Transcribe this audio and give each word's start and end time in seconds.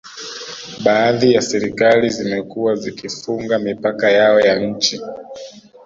Baadhi 0.83 1.33
ya 1.33 1.41
serikali 1.41 2.09
zimekuwa 2.09 2.75
zikifunga 2.75 3.59
mipaka 3.59 4.11
yao 4.11 4.39
ya 4.39 4.59
nchi 4.59 5.01